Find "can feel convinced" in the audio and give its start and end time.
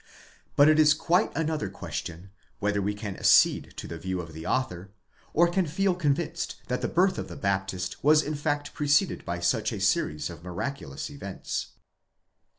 5.47-6.55